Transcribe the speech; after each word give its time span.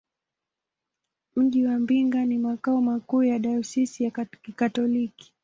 Mji 1.35 1.65
wa 1.65 1.79
Mbinga 1.79 2.25
ni 2.25 2.37
makao 2.37 2.81
makuu 2.81 3.23
ya 3.23 3.39
dayosisi 3.39 4.03
ya 4.03 4.11
Kikatoliki. 4.41 5.33